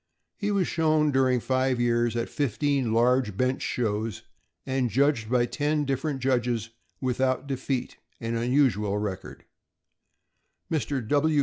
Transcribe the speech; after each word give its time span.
He 0.35 0.49
was 0.49 0.67
shown, 0.67 1.11
during 1.11 1.39
five 1.39 1.79
years, 1.79 2.15
at 2.15 2.27
fifteen 2.27 2.91
large 2.91 3.37
bench 3.37 3.61
shows 3.61 4.23
and 4.65 4.89
judged 4.89 5.29
by 5.29 5.45
ten 5.45 5.85
different 5.85 6.21
judges 6.21 6.71
without 6.99 7.45
defeat— 7.45 7.97
an 8.19 8.33
unusual 8.35 8.97
record. 8.97 9.45
Mr. 10.71 11.07